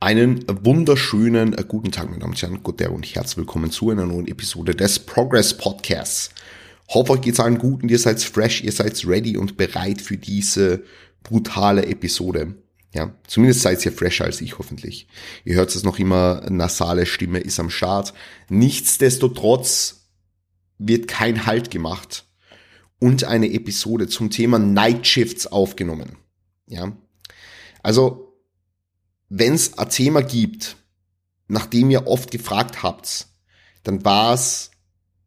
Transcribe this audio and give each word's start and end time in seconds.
Einen 0.00 0.44
wunderschönen 0.46 1.54
äh, 1.54 1.64
guten 1.66 1.90
Tag, 1.90 2.06
meine 2.06 2.20
Damen 2.20 2.30
und 2.30 2.40
Herren, 2.40 2.62
guten 2.62 2.86
und 2.90 3.04
herzlich 3.04 3.38
willkommen 3.38 3.72
zu 3.72 3.90
einer 3.90 4.06
neuen 4.06 4.28
Episode 4.28 4.72
des 4.72 5.00
Progress 5.00 5.56
Podcasts. 5.56 6.30
Hoffe, 6.86 7.14
euch 7.14 7.20
geht's 7.20 7.40
allen 7.40 7.58
gut 7.58 7.82
und 7.82 7.90
ihr 7.90 7.98
seid 7.98 8.22
fresh, 8.22 8.62
ihr 8.62 8.70
seid 8.70 9.04
ready 9.08 9.36
und 9.36 9.56
bereit 9.56 10.00
für 10.00 10.16
diese 10.16 10.84
brutale 11.24 11.84
Episode. 11.86 12.54
Ja, 12.94 13.12
zumindest 13.26 13.62
seid 13.62 13.84
ihr 13.84 13.90
fresher 13.90 14.26
als 14.26 14.40
ich 14.40 14.60
hoffentlich. 14.60 15.08
Ihr 15.44 15.56
hört 15.56 15.74
es 15.74 15.82
noch 15.82 15.98
immer, 15.98 16.46
nasale 16.48 17.04
Stimme 17.04 17.40
ist 17.40 17.58
am 17.58 17.68
Start. 17.68 18.14
Nichtsdestotrotz 18.48 20.06
wird 20.78 21.08
kein 21.08 21.44
Halt 21.44 21.72
gemacht 21.72 22.24
und 23.00 23.24
eine 23.24 23.52
Episode 23.52 24.06
zum 24.06 24.30
Thema 24.30 24.60
Night 24.60 25.08
Shifts 25.08 25.48
aufgenommen. 25.48 26.18
Ja, 26.68 26.96
also 27.82 28.27
wenn 29.28 29.54
es 29.54 29.78
ein 29.78 29.90
Thema 29.90 30.22
gibt, 30.22 30.76
nachdem 31.48 31.90
ihr 31.90 32.06
oft 32.06 32.30
gefragt 32.30 32.82
habt, 32.82 33.26
dann 33.82 34.02
war 34.04 34.32
es, 34.34 34.70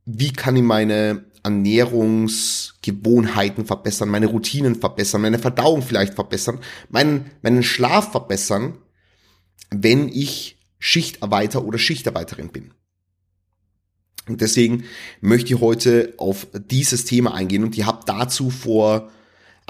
wie 0.05 0.31
kann 0.33 0.55
ich 0.55 0.63
meine 0.63 1.25
Ernährungsgewohnheiten 1.43 3.65
verbessern, 3.65 4.09
meine 4.09 4.27
Routinen 4.27 4.75
verbessern, 4.75 5.21
meine 5.21 5.39
Verdauung 5.39 5.81
vielleicht 5.81 6.13
verbessern, 6.13 6.59
meinen, 6.89 7.31
meinen 7.41 7.63
Schlaf 7.63 8.11
verbessern, 8.11 8.77
wenn 9.71 10.07
ich 10.09 10.59
Schichtarbeiter 10.77 11.63
oder 11.63 11.79
Schichtarbeiterin 11.79 12.49
bin. 12.49 12.73
Und 14.27 14.41
deswegen 14.41 14.83
möchte 15.19 15.51
ich 15.53 15.59
heute 15.59 16.13
auf 16.17 16.47
dieses 16.53 17.05
Thema 17.05 17.33
eingehen 17.33 17.63
und 17.63 17.75
ich 17.77 17.85
habe 17.85 18.03
dazu 18.05 18.51
vor 18.51 19.09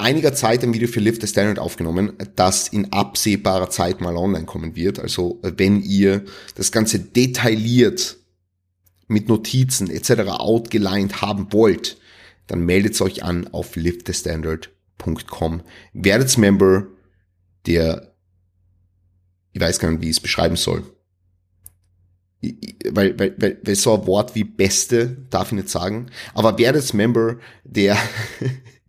einiger 0.01 0.33
Zeit 0.33 0.63
ein 0.63 0.73
Video 0.73 0.87
für 0.87 0.99
Lift 0.99 1.21
the 1.21 1.27
Standard 1.27 1.59
aufgenommen, 1.59 2.13
das 2.35 2.67
in 2.67 2.91
absehbarer 2.91 3.69
Zeit 3.69 4.01
mal 4.01 4.17
online 4.17 4.45
kommen 4.45 4.75
wird. 4.75 4.99
Also 4.99 5.39
wenn 5.41 5.81
ihr 5.81 6.25
das 6.55 6.71
Ganze 6.71 6.99
detailliert 6.99 8.17
mit 9.07 9.29
Notizen 9.29 9.89
etc. 9.89 10.31
outgelined 10.39 11.21
haben 11.21 11.53
wollt, 11.53 11.97
dann 12.47 12.65
meldet 12.65 12.99
euch 13.01 13.23
an 13.23 13.47
auf 13.53 13.75
liftthestandard.com. 13.75 15.61
Werdet 15.93 16.37
Member 16.37 16.87
der, 17.65 18.13
ich 19.53 19.61
weiß 19.61 19.79
gar 19.79 19.91
nicht, 19.91 20.01
wie 20.01 20.09
ich 20.09 20.17
es 20.17 20.19
beschreiben 20.19 20.55
soll. 20.55 20.83
Weil, 22.89 23.17
weil, 23.19 23.35
weil, 23.37 23.59
weil 23.63 23.75
so 23.75 23.93
ein 23.93 24.07
Wort 24.07 24.33
wie 24.33 24.43
Beste 24.43 25.17
darf 25.29 25.49
ich 25.49 25.53
nicht 25.53 25.69
sagen, 25.69 26.07
aber 26.33 26.57
werdet 26.57 26.91
Member 26.93 27.37
der 27.63 27.95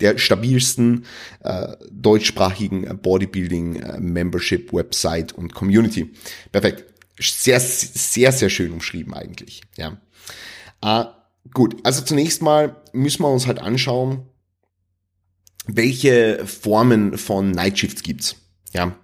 der 0.00 0.18
stabilsten 0.18 1.04
äh, 1.40 1.76
deutschsprachigen 1.90 2.84
äh, 2.84 4.00
Membership 4.00 4.72
Website 4.72 5.32
und 5.32 5.54
Community. 5.54 6.12
Perfekt. 6.50 6.84
Sehr, 7.18 7.60
sehr, 7.60 8.32
sehr 8.32 8.50
schön 8.50 8.72
umschrieben 8.72 9.14
eigentlich. 9.14 9.62
Ja. 9.76 9.98
Äh, 10.82 11.04
gut, 11.52 11.76
also 11.84 12.02
zunächst 12.02 12.42
mal 12.42 12.82
müssen 12.92 13.22
wir 13.22 13.30
uns 13.30 13.46
halt 13.46 13.58
anschauen, 13.58 14.26
welche 15.66 16.44
Formen 16.46 17.16
von 17.18 17.50
Nightshifts 17.50 18.02
gibt's. 18.02 18.36
Ja. 18.72 18.96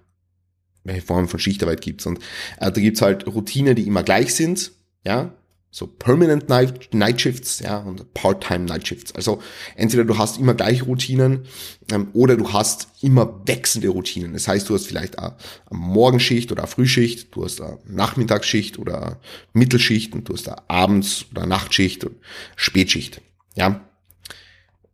Welche 0.83 1.01
Formen 1.01 1.27
von 1.27 1.39
Schichtarbeit 1.39 1.81
gibt's. 1.81 2.05
Und 2.05 2.19
äh, 2.59 2.71
da 2.71 2.81
gibt's 2.81 3.01
halt 3.01 3.27
Routinen, 3.27 3.75
die 3.75 3.87
immer 3.87 4.03
gleich 4.03 4.33
sind. 4.33 4.71
Ja, 5.05 5.33
so 5.71 5.85
Permanent 5.85 6.49
Night, 6.49 6.93
Night 6.93 7.21
Shifts, 7.21 7.59
ja, 7.59 7.77
und 7.79 8.13
Part-Time 8.13 8.65
Night 8.65 8.87
Shifts. 8.87 9.13
Also 9.13 9.41
entweder 9.75 10.03
du 10.03 10.17
hast 10.17 10.39
immer 10.39 10.55
gleiche 10.55 10.83
Routinen 10.85 11.45
ähm, 11.91 12.09
oder 12.13 12.37
du 12.37 12.51
hast 12.51 12.87
immer 13.01 13.41
wechselnde 13.45 13.89
Routinen. 13.89 14.33
Das 14.33 14.47
heißt, 14.47 14.67
du 14.67 14.73
hast 14.73 14.87
vielleicht 14.87 15.19
eine, 15.19 15.35
Morgenschicht 15.69 16.51
oder 16.51 16.63
eine 16.63 16.71
Frühschicht, 16.71 17.35
du 17.35 17.43
hast 17.43 17.61
eine 17.61 17.77
Nachmittagsschicht 17.85 18.79
oder 18.79 19.01
eine 19.01 19.17
Mittelschicht 19.53 20.13
und 20.13 20.27
du 20.27 20.33
hast 20.33 20.47
eine 20.47 20.69
Abends- 20.69 21.25
oder 21.31 21.45
Nachtschicht 21.45 22.03
und 22.03 22.15
Spätschicht, 22.55 23.21
ja. 23.55 23.85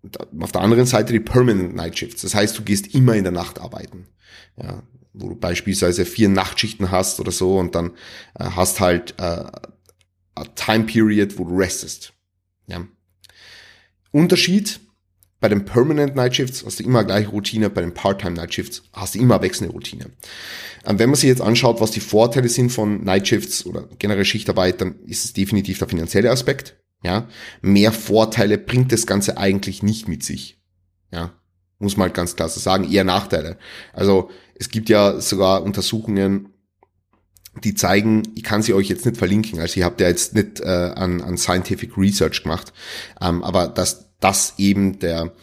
Und 0.01 0.17
auf 0.44 0.51
der 0.51 0.61
anderen 0.61 0.85
Seite 0.85 1.13
die 1.13 1.19
Permanent 1.19 1.73
Night 1.73 1.97
Shifts. 1.97 2.21
Das 2.21 2.35
heißt, 2.35 2.57
du 2.57 2.63
gehst 2.63 2.94
immer 2.94 3.16
in 3.16 3.23
der 3.23 3.33
Nacht 3.33 3.59
arbeiten, 3.59 4.07
ja, 4.61 4.83
wo 5.13 5.29
du 5.29 5.35
beispielsweise 5.35 6.05
vier 6.05 6.27
Nachtschichten 6.27 6.91
hast 6.91 7.21
oder 7.21 7.31
so 7.31 7.57
und 7.57 7.75
dann 7.75 7.91
äh, 8.38 8.44
hast 8.44 8.81
halt 8.81 9.16
äh, 9.19 9.45
Time 10.56 10.85
Period, 10.85 11.38
wo 11.38 11.46
du 11.46 11.57
restest. 11.57 12.13
Ja. 12.68 12.85
Unterschied 14.12 14.79
bei 15.40 15.50
den 15.50 15.66
Permanent 15.66 16.16
Night 16.16 16.35
Shifts 16.35 16.66
hast 16.66 16.79
du 16.79 16.84
immer 16.84 17.03
gleiche 17.03 17.29
Routine, 17.29 17.69
bei 17.69 17.81
den 17.81 17.94
Part-Time 17.94 18.31
Night 18.31 18.53
Shifts 18.53 18.84
hast 18.94 19.16
du 19.16 19.19
immer 19.19 19.41
wechselnde 19.41 19.74
Routine. 19.74 20.06
Ähm, 20.85 20.97
wenn 20.97 21.09
man 21.09 21.18
sich 21.18 21.28
jetzt 21.28 21.41
anschaut, 21.41 21.81
was 21.81 21.91
die 21.91 22.00
Vorteile 22.00 22.50
sind 22.50 22.72
von 22.72 23.03
Night 23.03 23.28
Shifts 23.28 23.66
oder 23.66 23.88
generell 24.00 24.25
Schichtarbeit, 24.25 24.81
dann 24.81 25.00
ist 25.06 25.25
es 25.25 25.34
definitiv 25.34 25.78
der 25.79 25.90
finanzielle 25.90 26.31
Aspekt. 26.31 26.78
Ja, 27.03 27.28
mehr 27.62 27.91
Vorteile 27.91 28.57
bringt 28.57 28.91
das 28.91 29.06
Ganze 29.06 29.38
eigentlich 29.38 29.84
nicht 29.84 30.07
mit 30.07 30.24
sich. 30.24 30.57
Ja, 31.12 31.34
muss 31.78 31.97
man 31.97 32.07
halt 32.07 32.16
ganz 32.16 32.35
klar 32.35 32.50
so 32.50 32.59
sagen, 32.59 32.90
eher 32.91 33.03
Nachteile. 33.03 33.57
Also 33.94 34.31
es 34.56 34.69
gibt 34.69 34.90
ja 34.90 35.19
sogar 35.19 35.62
Untersuchungen, 35.62 36.54
die 37.63 37.75
zeigen, 37.75 38.23
ich 38.35 38.43
kann 38.43 38.61
sie 38.61 38.73
euch 38.73 38.89
jetzt 38.89 39.05
nicht 39.05 39.17
verlinken, 39.17 39.59
also 39.59 39.79
ihr 39.79 39.85
habt 39.85 40.01
ja 40.01 40.07
jetzt 40.07 40.33
nicht 40.35 40.59
äh, 40.59 40.66
an, 40.66 41.21
an 41.21 41.38
Scientific 41.38 41.97
Research 41.97 42.43
gemacht, 42.43 42.73
ähm, 43.21 43.43
aber 43.43 43.67
dass 43.67 44.09
das 44.19 44.55
eben 44.57 44.99
der 44.99 45.33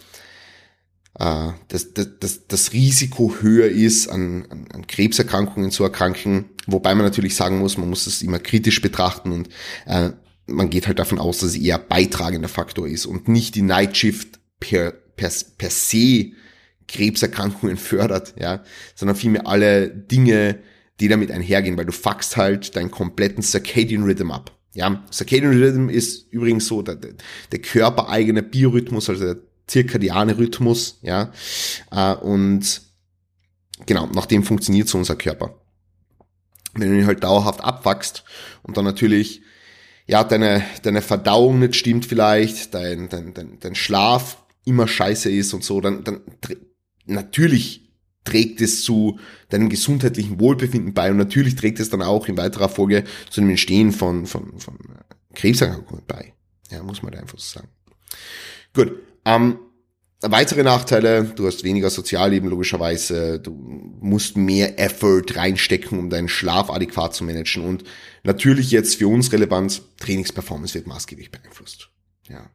äh, 1.19 1.53
das, 1.69 1.95
das, 1.95 2.09
das, 2.21 2.47
das 2.47 2.73
Risiko 2.73 3.37
höher 3.41 3.69
ist, 3.69 4.09
an, 4.09 4.47
an, 4.51 4.67
an 4.73 4.87
Krebserkrankungen 4.87 5.71
zu 5.71 5.85
erkranken, 5.85 6.47
wobei 6.67 6.95
man 6.95 7.05
natürlich 7.05 7.35
sagen 7.35 7.59
muss, 7.59 7.79
man 7.79 7.89
muss 7.89 8.07
es 8.07 8.23
immer 8.23 8.39
kritisch 8.39 8.81
betrachten 8.81 9.33
und 9.33 9.49
äh, 9.87 10.11
man 10.47 10.71
geht 10.71 10.87
halt 10.87 10.99
davon 10.99 11.19
aus, 11.19 11.39
dass 11.39 11.51
es 11.51 11.57
eher 11.57 11.79
beitragender 11.79 12.49
Faktor 12.49 12.89
ist 12.89 13.07
und 13.07 13.29
nicht 13.29 13.55
die 13.55 13.63
Night 13.63 13.97
Shift 13.97 14.41
per, 14.59 14.93
per, 15.17 15.31
per 15.59 15.71
se 15.71 16.33
Krebserkrankungen 16.89 17.77
fördert, 17.77 18.35
ja, 18.39 18.63
sondern 18.95 19.17
vielmehr 19.17 19.47
alle 19.47 19.89
Dinge, 19.89 20.59
die 21.03 21.09
damit 21.09 21.33
einhergehen, 21.33 21.77
weil 21.77 21.85
du 21.85 21.93
fuckst 21.93 22.37
halt 22.37 22.77
deinen 22.77 22.93
kompletten 22.93 23.43
Circadian 23.43 24.05
Rhythm 24.05 24.31
ab. 24.31 24.57
Ja, 24.73 25.05
Circadian 25.11 25.53
Rhythm 25.53 25.89
ist 25.89 26.33
übrigens 26.33 26.67
so 26.67 26.81
der, 26.81 26.95
der 26.95 27.59
körpereigene 27.59 28.43
Biorhythmus, 28.43 29.11
also 29.11 29.25
der 29.25 29.37
zirkadiane 29.67 30.39
Rhythmus, 30.39 31.01
ja, 31.03 31.33
äh, 31.91 32.15
und 32.15 32.83
genau, 33.85 34.07
nach 34.15 34.27
dem 34.27 34.45
funktioniert 34.45 34.87
so 34.87 34.97
unser 34.97 35.17
Körper. 35.17 35.59
Wenn 36.75 36.91
du 36.91 36.99
ihn 37.01 37.07
halt 37.07 37.25
dauerhaft 37.25 37.63
abwachst 37.63 38.23
und 38.63 38.77
dann 38.77 38.85
natürlich, 38.85 39.43
ja, 40.07 40.23
deine, 40.23 40.63
deine 40.85 41.03
Verdauung 41.03 41.59
nicht 41.59 41.75
stimmt 41.75 42.07
vielleicht, 42.07 42.75
dein, 42.75 43.09
dein, 43.09 43.35
dein, 43.35 43.59
dein 43.59 43.75
Schlaf 43.75 44.39
immer 44.65 44.87
scheiße 44.87 45.33
ist 45.33 45.53
und 45.53 45.65
so, 45.65 45.81
dann, 45.81 46.05
dann 46.05 46.21
natürlich 47.07 47.82
trägt 48.25 48.61
es 48.61 48.85
zu 48.85 49.19
deinem 49.49 49.69
gesundheitlichen 49.69 50.41
Wohlbefinden 50.41 50.95
bei 50.95 51.11
und 51.11 51.17
natürlich 51.17 51.57
trägt 51.57 51.81
es 51.81 51.91
dann 51.91 52.03
auch 52.03 52.29
in 52.29 52.37
weiterer 52.37 52.69
Folge 52.69 53.05
zu 53.31 53.41
dem 53.41 53.51
Entstehen 53.51 53.93
von, 53.93 54.27
von, 54.27 54.59
von 54.59 54.79
Krebserkrankungen 55.35 56.05
bei. 56.07 56.33
Ja, 56.71 56.83
muss 56.83 57.03
man 57.03 57.15
einfach 57.15 57.39
so 57.39 57.59
sagen. 57.59 57.69
Gut. 58.75 58.93
Ähm, 59.25 59.59
weitere 60.21 60.63
Nachteile, 60.63 61.25
du 61.25 61.47
hast 61.47 61.65
weniger 61.65 61.91
Sozialleben 61.91 62.49
logischerweise, 62.49 63.41
du 63.41 63.53
musst 63.53 64.37
mehr 64.37 64.79
Effort 64.79 65.25
reinstecken, 65.35 65.99
um 65.99 66.11
deinen 66.11 66.29
Schlaf 66.29 66.71
adäquat 66.71 67.15
zu 67.15 67.25
managen 67.25 67.65
und 67.65 67.85
natürlich 68.23 68.71
jetzt 68.71 68.97
für 68.97 69.09
uns 69.09 69.33
relevant, 69.33 69.83
Trainingsperformance 69.99 70.75
wird 70.75 70.87
maßgeblich 70.87 71.31
beeinflusst. 71.31 71.89
Ja, 72.29 72.51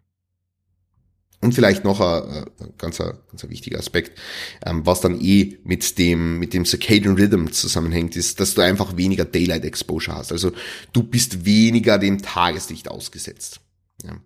und 1.40 1.54
vielleicht 1.54 1.84
noch 1.84 2.02
ein, 2.02 2.46
ganz, 2.78 3.00
ein, 3.00 3.14
ganz 3.30 3.44
ein 3.44 3.50
wichtiger 3.50 3.78
Aspekt, 3.78 4.20
ähm, 4.66 4.86
was 4.86 5.02
dann 5.02 5.22
eh 5.22 5.60
mit 5.64 5.98
dem, 6.00 6.40
mit 6.40 6.54
dem 6.54 6.66
Circadian 6.66 7.16
Rhythm 7.16 7.48
zusammenhängt, 7.52 8.16
ist, 8.16 8.40
dass 8.40 8.56
du 8.56 8.62
einfach 8.62 8.98
weniger 8.98 9.24
Daylight 9.26 9.64
Exposure 9.64 10.18
hast. 10.18 10.32
Also 10.32 10.52
du 10.94 11.04
bist 11.04 11.46
weniger 11.46 12.00
dem 12.00 12.22
Tageslicht 12.22 12.90
ausgesetzt. 12.90 13.60
Ja. 14.04 14.18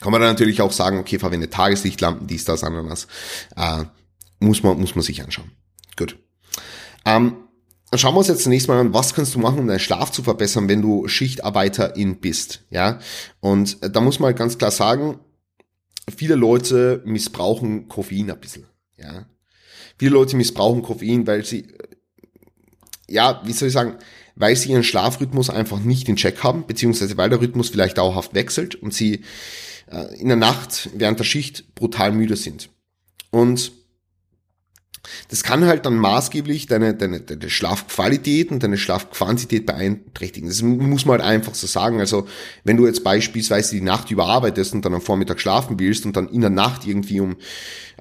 Kann 0.00 0.12
man 0.12 0.20
dann 0.20 0.30
natürlich 0.30 0.62
auch 0.62 0.72
sagen, 0.72 0.98
okay, 0.98 1.18
verwende 1.18 1.50
Tageslichtlampen, 1.50 2.26
dies, 2.26 2.44
das, 2.44 2.62
anderes. 2.62 3.08
Äh, 3.56 3.84
muss 4.38 4.62
man, 4.62 4.78
muss 4.78 4.94
man 4.94 5.02
sich 5.02 5.22
anschauen. 5.22 5.50
Gut. 5.96 6.16
Ähm, 7.04 7.36
dann 7.90 7.98
schauen 7.98 8.14
wir 8.14 8.18
uns 8.18 8.28
jetzt 8.28 8.44
zunächst 8.44 8.68
mal 8.68 8.78
an, 8.78 8.94
was 8.94 9.14
kannst 9.14 9.34
du 9.34 9.40
machen, 9.40 9.58
um 9.58 9.66
deinen 9.66 9.80
Schlaf 9.80 10.12
zu 10.12 10.22
verbessern, 10.22 10.68
wenn 10.68 10.80
du 10.80 11.08
Schichtarbeiterin 11.08 12.20
bist, 12.20 12.62
ja? 12.70 13.00
Und 13.40 13.78
da 13.82 14.00
muss 14.00 14.20
man 14.20 14.28
halt 14.28 14.38
ganz 14.38 14.58
klar 14.58 14.70
sagen, 14.70 15.18
viele 16.14 16.34
Leute 16.34 17.02
missbrauchen 17.04 17.88
Koffein 17.88 18.30
ein 18.30 18.40
bisschen. 18.40 18.66
Ja. 18.96 19.26
Viele 19.98 20.12
Leute 20.12 20.36
missbrauchen 20.36 20.82
Koffein, 20.82 21.26
weil 21.26 21.44
sie, 21.44 21.68
ja, 23.08 23.42
wie 23.44 23.52
soll 23.52 23.68
ich 23.68 23.74
sagen, 23.74 23.96
weil 24.36 24.56
sie 24.56 24.70
ihren 24.70 24.84
Schlafrhythmus 24.84 25.50
einfach 25.50 25.80
nicht 25.80 26.08
in 26.08 26.16
Check 26.16 26.42
haben, 26.42 26.66
beziehungsweise 26.66 27.16
weil 27.16 27.28
der 27.28 27.40
Rhythmus 27.40 27.68
vielleicht 27.68 27.98
dauerhaft 27.98 28.34
wechselt 28.34 28.74
und 28.74 28.94
sie 28.94 29.24
äh, 29.90 30.18
in 30.18 30.28
der 30.28 30.36
Nacht 30.36 30.90
während 30.94 31.18
der 31.18 31.24
Schicht 31.24 31.74
brutal 31.74 32.12
müde 32.12 32.36
sind. 32.36 32.70
Und 33.30 33.72
Das 35.28 35.42
kann 35.42 35.64
halt 35.64 35.86
dann 35.86 35.96
maßgeblich 35.96 36.66
deine, 36.66 36.94
deine, 36.94 37.20
deine 37.20 37.48
Schlafqualität 37.48 38.50
und 38.50 38.62
deine 38.62 38.76
Schlafquantität 38.76 39.64
beeinträchtigen. 39.64 40.48
Das 40.48 40.60
muss 40.62 41.06
man 41.06 41.20
halt 41.20 41.30
einfach 41.30 41.54
so 41.54 41.66
sagen. 41.66 42.00
Also 42.00 42.26
wenn 42.64 42.76
du 42.76 42.86
jetzt 42.86 43.02
beispielsweise 43.02 43.74
die 43.74 43.80
Nacht 43.80 44.10
überarbeitest 44.10 44.74
und 44.74 44.84
dann 44.84 44.94
am 44.94 45.00
Vormittag 45.00 45.40
schlafen 45.40 45.78
willst 45.80 46.04
und 46.04 46.16
dann 46.16 46.28
in 46.28 46.42
der 46.42 46.50
Nacht 46.50 46.86
irgendwie 46.86 47.20
um, 47.20 47.36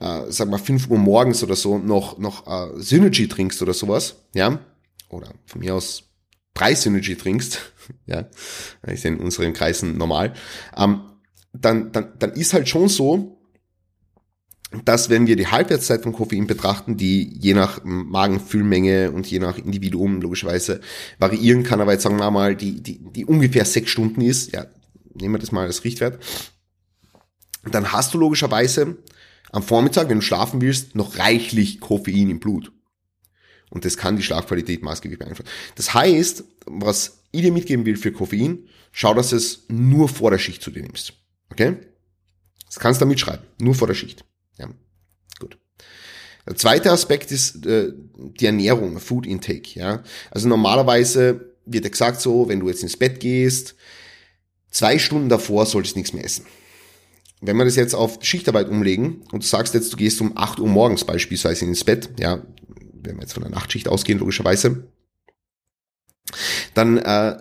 äh, 0.02 0.24
sag 0.30 0.50
mal, 0.50 0.58
5 0.58 0.90
Uhr 0.90 0.98
morgens 0.98 1.42
oder 1.44 1.56
so 1.56 1.78
noch, 1.78 2.18
noch 2.18 2.48
äh, 2.48 2.82
Synergy 2.82 3.28
trinkst 3.28 3.62
oder 3.62 3.74
sowas, 3.74 4.16
ja, 4.34 4.60
oder 5.10 5.34
von 5.46 5.62
mir 5.62 5.76
aus 5.76 6.04
drei 6.54 6.76
Synergy 6.76 7.16
trinkst, 7.16 7.60
ja, 8.06 8.26
ist 8.84 9.04
ja 9.04 9.10
in 9.10 9.20
unseren 9.20 9.54
Kreisen 9.54 9.98
normal, 9.98 10.34
ähm, 10.76 11.02
dann, 11.54 11.92
dann, 11.92 12.14
dann 12.20 12.34
ist 12.34 12.54
halt 12.54 12.70
schon 12.70 12.90
so, 12.90 13.39
dass 14.86 15.10
wenn 15.10 15.26
wir 15.26 15.36
die 15.36 15.48
Halbwertszeit 15.48 16.04
von 16.04 16.14
Koffein 16.14 16.46
betrachten, 16.46 16.96
die 16.96 17.36
je 17.40 17.54
nach 17.54 17.82
Magenfüllmenge 17.84 19.12
und 19.12 19.26
je 19.26 19.40
nach 19.40 19.58
Individuum 19.58 20.22
logischerweise 20.22 20.82
variieren 21.18 21.64
kann, 21.64 21.82
aber 21.82 21.94
jetzt 21.94 22.04
sagen 22.04 22.18
wir 22.18 22.30
mal, 22.30 22.56
die, 22.56 22.82
die, 22.82 23.00
die 23.00 23.26
ungefähr 23.26 23.66
sechs 23.66 23.90
Stunden 23.90 24.22
ist, 24.22 24.54
ja, 24.54 24.68
nehmen 25.16 25.36
wir 25.36 25.40
das 25.40 25.52
mal 25.52 25.66
als 25.66 25.84
Richtwert, 25.84 26.24
dann 27.72 27.92
hast 27.92 28.14
du 28.14 28.20
logischerweise 28.20 28.98
am 29.52 29.64
Vormittag, 29.64 30.10
wenn 30.10 30.20
du 30.20 30.26
schlafen 30.26 30.62
willst, 30.62 30.96
noch 30.96 31.18
reichlich 31.18 31.80
Koffein 31.80 32.30
im 32.30 32.40
Blut. 32.40 32.72
Und 33.72 33.86
das 33.86 33.98
kann 33.98 34.18
die 34.18 34.24
Schlafqualität 34.24 34.84
maßgeblich 34.84 35.20
beeinflussen. 35.20 35.50
Das 35.76 35.94
heißt, 35.94 36.44
was 36.66 37.24
ich 37.32 37.42
dir 37.42 37.52
mitgeben 37.52 37.86
will 37.86 37.98
für 37.98 38.12
Koffein, 38.12 38.68
schau, 38.92 39.14
dass 39.14 39.32
es 39.32 39.66
nur 39.68 40.10
vor 40.10 40.32
der 40.32 40.38
Schicht 40.38 40.62
zu 40.62 40.72
dir 40.72 40.84
nimmst. 40.84 41.14
Okay? 41.52 41.78
Das 42.68 42.80
kannst 42.80 43.02
du 43.02 43.06
da 43.06 43.10
mitschreiben. 43.10 43.46
Nur 43.60 43.76
vor 43.76 43.88
der 43.88 43.96
Schicht. 43.96 44.26
Der 46.48 46.56
zweite 46.56 46.92
Aspekt 46.92 47.32
ist 47.32 47.66
äh, 47.66 47.92
die 48.18 48.46
Ernährung, 48.46 49.00
Food 49.00 49.26
Intake. 49.26 49.80
Ja, 49.80 50.04
also 50.32 50.48
normalerweise 50.48 51.56
wird 51.66 51.84
ja 51.84 51.90
gesagt 51.90 52.22
so, 52.22 52.50
wenn 52.50 52.60
du 52.60 52.68
jetzt 52.68 52.84
ins 52.84 52.98
Bett 52.98 53.20
gehst, 53.20 53.76
zwei 54.72 54.98
Stunden 54.98 55.30
davor 55.30 55.66
solltest 55.66 55.96
du 55.96 56.00
nichts 56.00 56.14
mehr 56.14 56.24
essen. 56.24 56.46
Wenn 57.42 57.58
wir 57.58 57.66
das 57.66 57.76
jetzt 57.76 57.94
auf 57.94 58.20
Schichtarbeit 58.22 58.68
umlegen 58.68 59.22
und 59.32 59.44
du 59.44 59.48
sagst 59.48 59.74
jetzt, 59.74 59.94
du 59.94 59.98
gehst 59.98 60.20
um 60.20 60.38
8 60.38 60.60
Uhr 60.60 60.68
morgens 60.68 61.06
beispielsweise 61.06 61.66
ins 61.66 61.84
Bett, 61.84 62.10
ja, 62.20 62.44
wenn 63.02 63.16
wir 63.16 63.22
jetzt 63.22 63.34
von 63.34 63.44
der 63.44 63.52
Nachtschicht 63.52 63.88
ausgehen, 63.88 64.20
logischerweise, 64.20 64.88
dann 66.74 66.98
äh, 66.98 67.38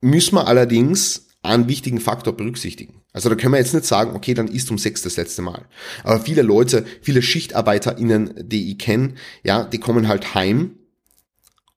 müssen 0.00 0.36
wir 0.36 0.46
allerdings 0.46 1.27
einen 1.42 1.68
wichtigen 1.68 2.00
Faktor 2.00 2.36
berücksichtigen. 2.36 3.02
Also 3.12 3.28
da 3.28 3.34
können 3.34 3.52
wir 3.52 3.58
jetzt 3.58 3.74
nicht 3.74 3.86
sagen, 3.86 4.14
okay, 4.14 4.34
dann 4.34 4.48
ist 4.48 4.70
um 4.70 4.78
sechs 4.78 5.02
das 5.02 5.16
letzte 5.16 5.42
Mal. 5.42 5.66
Aber 6.02 6.20
viele 6.20 6.42
Leute, 6.42 6.84
viele 7.02 7.22
SchichtarbeiterInnen, 7.22 8.48
die 8.48 8.72
ich 8.72 8.78
kenne, 8.78 9.14
ja, 9.44 9.64
die 9.64 9.78
kommen 9.78 10.08
halt 10.08 10.34
heim 10.34 10.78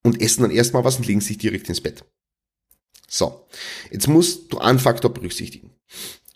und 0.03 0.19
essen 0.21 0.41
dann 0.41 0.51
erstmal 0.51 0.83
was 0.83 0.97
und 0.97 1.07
legen 1.07 1.21
sich 1.21 1.37
direkt 1.37 1.69
ins 1.69 1.81
Bett. 1.81 2.03
So, 3.07 3.47
jetzt 3.91 4.07
musst 4.07 4.51
du 4.51 4.59
einen 4.59 4.79
Faktor 4.79 5.13
berücksichtigen. 5.13 5.71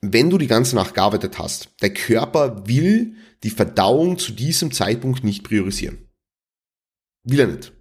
Wenn 0.02 0.30
du 0.30 0.38
die 0.38 0.48
ganze 0.48 0.76
Nacht 0.76 0.94
gearbeitet 0.94 1.40
hast, 1.40 1.70
der 1.82 1.94
Körper 1.94 2.68
will 2.68 3.16
die 3.44 3.50
Verdauung 3.50 4.20
zu 4.20 4.34
diesem 4.34 4.72
Zeitpunkt 4.72 5.24
nicht 5.24 5.44
priorisieren. 5.44 6.10
Will 7.24 7.40
er 7.40 7.48
nicht. 7.48 7.72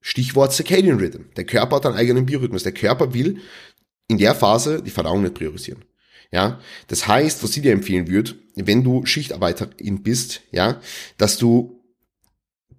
Stichwort 0.00 0.52
Circadian 0.52 0.98
Rhythm. 0.98 1.22
Der 1.36 1.44
Körper 1.44 1.76
hat 1.76 1.86
einen 1.86 1.96
eigenen 1.96 2.26
Biorhythmus. 2.26 2.62
Der 2.62 2.72
Körper 2.74 3.12
will 3.12 3.40
in 4.08 4.18
der 4.18 4.34
Phase 4.34 4.82
die 4.82 4.90
Verdauung 4.90 5.22
nicht 5.22 5.34
priorisieren. 5.34 5.84
Ja, 6.32 6.60
das 6.88 7.06
heißt, 7.06 7.42
was 7.42 7.56
ich 7.56 7.62
dir 7.62 7.72
empfehlen 7.72 8.08
würde, 8.08 8.34
wenn 8.56 8.82
du 8.82 9.06
Schichtarbeiterin 9.06 10.02
bist, 10.02 10.42
ja, 10.50 10.80
dass 11.18 11.38
du 11.38 11.84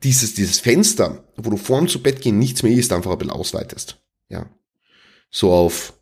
dieses, 0.03 0.33
dieses 0.33 0.59
Fenster, 0.59 1.23
wo 1.37 1.49
du 1.49 1.57
vorm 1.57 1.87
zu 1.87 2.01
Bett 2.03 2.21
gehen 2.21 2.37
nichts 2.37 2.63
mehr 2.63 2.71
isst, 2.73 2.91
einfach 2.91 3.11
ein 3.11 3.17
bisschen 3.17 3.31
ausweitest. 3.31 3.99
Ja. 4.29 4.49
So 5.29 5.51
auf 5.51 5.93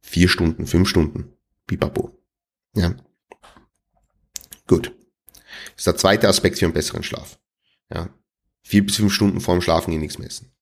vier 0.00 0.28
Stunden, 0.28 0.66
fünf 0.66 0.88
Stunden. 0.88 1.32
Pipapo. 1.66 2.18
Ja. 2.74 2.94
Gut. 4.66 4.92
Das 5.36 5.78
ist 5.78 5.86
der 5.86 5.96
zweite 5.96 6.28
Aspekt 6.28 6.58
für 6.58 6.66
einen 6.66 6.74
besseren 6.74 7.02
Schlaf. 7.02 7.38
Ja. 7.92 8.08
Vier 8.62 8.84
bis 8.84 8.96
fünf 8.96 9.12
Stunden 9.12 9.40
vorm 9.40 9.60
Schlafen 9.60 9.90
gehen 9.90 10.00
nichts 10.00 10.18
mehr 10.18 10.28
essen. 10.28 10.52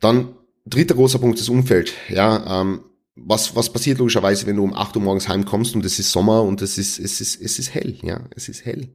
Dann 0.00 0.36
dritter 0.64 0.94
großer 0.94 1.18
Punkt, 1.18 1.40
das 1.40 1.48
Umfeld. 1.48 1.92
Ja, 2.08 2.60
ähm, 2.60 2.82
was, 3.14 3.54
was 3.54 3.72
passiert 3.72 3.98
logischerweise, 3.98 4.46
wenn 4.46 4.56
du 4.56 4.64
um 4.64 4.74
8 4.74 4.96
Uhr 4.96 5.02
morgens 5.02 5.28
heimkommst 5.28 5.74
und 5.74 5.84
es 5.84 5.98
ist 5.98 6.10
Sommer 6.10 6.42
und 6.42 6.62
es 6.62 6.78
ist, 6.78 6.98
es 6.98 7.20
ist, 7.20 7.40
es 7.40 7.58
ist 7.58 7.74
hell, 7.74 7.98
ja, 8.02 8.26
es 8.34 8.48
ist 8.48 8.64
hell. 8.64 8.88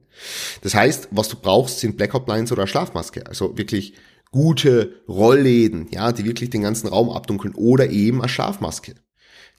Das 0.62 0.74
heißt, 0.74 1.08
was 1.12 1.28
du 1.28 1.36
brauchst, 1.36 1.78
sind 1.78 1.96
Blackout 1.96 2.26
Blinds 2.26 2.50
oder 2.50 2.66
Schlafmaske. 2.66 3.26
Also 3.26 3.56
wirklich 3.56 3.94
gute 4.30 5.02
Rollläden, 5.08 5.88
ja, 5.90 6.12
die 6.12 6.24
wirklich 6.24 6.50
den 6.50 6.62
ganzen 6.62 6.88
Raum 6.88 7.10
abdunkeln 7.10 7.54
oder 7.54 7.90
eben 7.90 8.20
eine 8.20 8.28
Schlafmaske. 8.28 8.94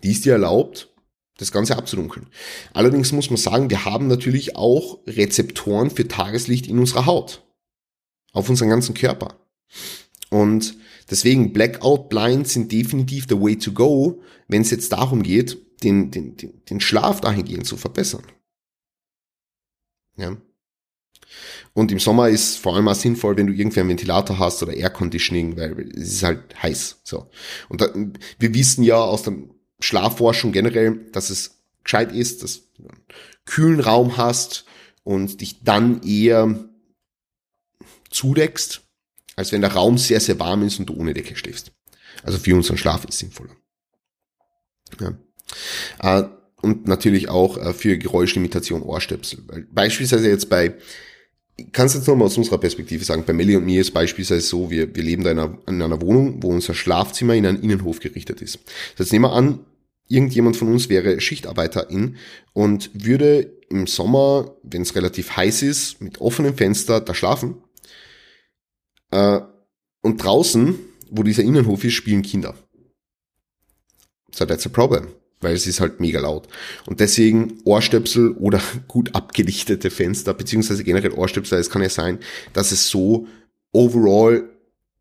Die 0.04 0.12
ist 0.12 0.26
dir 0.26 0.34
erlaubt, 0.34 0.94
das 1.38 1.52
Ganze 1.52 1.78
abzudunkeln. 1.78 2.28
Allerdings 2.74 3.12
muss 3.12 3.30
man 3.30 3.38
sagen, 3.38 3.70
wir 3.70 3.86
haben 3.86 4.08
natürlich 4.08 4.58
auch 4.58 5.00
Rezeptoren 5.08 5.90
für 5.90 6.08
Tageslicht 6.08 6.68
in 6.68 6.80
unserer 6.80 7.06
Haut. 7.06 7.44
Auf 8.34 8.50
unseren 8.50 8.70
ganzen 8.70 8.94
Körper. 8.94 9.40
Und 10.30 10.76
Deswegen 11.10 11.54
Blackout 11.54 12.10
Blinds 12.10 12.54
sind 12.54 12.72
definitiv 12.72 13.26
the 13.28 13.40
way 13.40 13.58
to 13.58 13.72
go, 13.72 14.22
wenn 14.48 14.62
es 14.62 14.72
jetzt 14.72 14.92
darum 14.92 15.24
geht, 15.24 15.58
den, 15.84 16.12
den, 16.12 16.38
den, 16.38 16.64
den 16.66 16.80
Schlaf 16.80 17.22
dahingehend 17.22 17.66
zu 17.66 17.78
verbessern. 17.78 18.24
Ja. 20.18 20.38
Und 21.74 21.92
im 21.92 22.00
Sommer 22.00 22.30
ist 22.30 22.58
vor 22.58 22.76
allem 22.76 22.88
auch 22.88 22.96
sinnvoll, 22.96 23.38
wenn 23.38 23.48
du 23.48 23.54
irgendwie 23.54 23.80
einen 23.80 23.90
Ventilator 23.90 24.38
hast 24.40 24.62
oder 24.62 24.74
Air 24.74 24.90
Conditioning, 24.90 25.56
weil 25.58 25.90
es 25.96 26.14
ist 26.14 26.24
halt 26.24 26.62
heiß. 26.62 27.00
So. 27.04 27.30
Und 27.70 27.82
da, 27.82 27.94
wir 27.94 28.54
wissen 28.54 28.84
ja 28.84 28.98
aus 28.98 29.24
der 29.24 29.34
Schlafforschung 29.80 30.52
generell, 30.52 31.10
dass 31.12 31.30
es 31.30 31.62
gescheit 31.84 32.12
ist, 32.12 32.44
dass 32.44 32.74
du 32.74 32.88
einen 32.88 33.02
kühlen 33.46 33.80
Raum 33.80 34.18
hast 34.18 34.66
und 35.04 35.42
dich 35.42 35.64
dann 35.64 36.04
eher 36.04 36.70
zudeckst 38.10 38.89
als 39.40 39.54
wenn 39.54 39.62
der 39.62 39.72
Raum 39.72 39.98
sehr, 39.98 40.20
sehr 40.20 40.38
warm 40.38 40.64
ist 40.64 40.80
und 40.80 40.88
du 40.88 40.96
ohne 40.96 41.14
Decke 41.14 41.34
schläfst. 41.38 41.72
Also 42.24 42.38
für 42.38 42.54
unseren 42.58 42.78
Schlaf 42.78 43.06
ist 43.06 43.20
sinnvoller. 43.20 43.56
Ja. 45.00 45.14
Äh, 46.20 46.28
und 46.62 46.90
natürlich 46.90 47.30
auch 47.30 47.58
äh, 47.58 47.74
für 47.74 47.98
Geräuschlimitation 47.98 48.82
Ohrstöpsel. 48.84 49.40
Beispielsweise 49.72 50.28
jetzt 50.28 50.50
bei, 50.50 50.76
ich 51.56 51.72
kann 51.72 51.86
es 51.86 51.94
jetzt 51.94 52.06
nochmal 52.10 52.26
aus 52.26 52.38
unserer 52.38 52.58
Perspektive 52.58 53.06
sagen, 53.06 53.24
bei 53.26 53.32
Melly 53.32 53.56
und 53.56 53.64
mir 53.66 53.80
ist 53.80 53.92
beispielsweise 53.92 54.46
so, 54.46 54.70
wir, 54.70 54.94
wir 54.94 55.04
leben 55.04 55.24
da 55.24 55.32
in 55.32 55.40
einer, 55.40 55.58
in 55.68 55.82
einer 55.82 56.02
Wohnung, 56.02 56.44
wo 56.44 56.50
unser 56.50 56.74
Schlafzimmer 56.74 57.34
in 57.34 57.46
einen 57.46 57.62
Innenhof 57.62 58.02
gerichtet 58.02 58.42
ist. 58.42 58.60
Jetzt 58.98 59.14
nehmen 59.14 59.24
wir 59.24 59.32
an, 59.32 59.60
irgendjemand 60.10 60.58
von 60.58 60.68
uns 60.68 60.90
wäre 60.90 61.22
Schichtarbeiterin 61.22 62.18
und 62.52 62.92
würde 62.94 63.54
im 63.70 63.88
Sommer, 63.88 64.58
wenn 64.64 64.82
es 64.82 64.96
relativ 64.96 65.38
heiß 65.38 65.62
ist, 65.62 66.02
mit 66.02 66.20
offenem 66.20 66.58
Fenster 66.58 67.00
da 67.00 67.14
schlafen 67.14 67.64
äh, 69.12 69.42
und 70.02 70.24
draußen, 70.24 70.80
wo 71.10 71.24
dieser 71.24 71.44
Innenhof 71.44 71.84
ist, 71.84 71.94
spielen 71.94 72.22
Kinder. 72.22 72.56
So, 74.32 74.46
that's 74.46 74.66
a 74.66 74.70
problem, 74.70 75.08
weil 75.42 75.54
es 75.54 75.68
ist 75.68 75.80
halt 75.80 76.00
mega 76.00 76.20
laut. 76.20 76.48
Und 76.86 77.00
deswegen 77.00 77.60
Ohrstöpsel 77.66 78.32
oder 78.34 78.62
gut 78.88 79.16
abgelichtete 79.16 79.90
Fenster, 79.90 80.34
beziehungsweise 80.34 80.84
generell 80.84 81.12
Ohrstöpsel, 81.12 81.60
es 81.60 81.70
kann 81.70 81.82
ja 81.82 81.90
sein, 81.90 82.20
dass 82.54 82.72
es 82.72 82.90
so 82.90 83.28
overall 83.72 84.50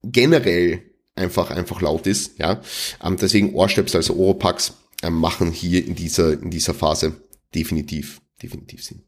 generell 0.03 0.83
einfach, 1.15 1.51
einfach 1.51 1.81
laut 1.81 2.07
ist, 2.07 2.39
ja. 2.39 2.63
Ähm, 3.03 3.17
deswegen 3.17 3.55
Ohrstöpsel, 3.55 3.99
also 3.99 4.17
Oropax, 4.17 4.75
ähm, 5.03 5.15
machen 5.15 5.51
hier 5.51 5.85
in 5.85 5.95
dieser, 5.95 6.33
in 6.33 6.51
dieser 6.51 6.75
Phase 6.75 7.21
definitiv, 7.55 8.21
definitiv 8.43 8.85
Sinn. 8.85 9.08